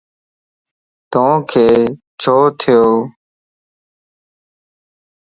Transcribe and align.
توکَ 1.11 1.51
ڇو 2.21 2.37
ٿيوَ؟ 2.59 2.83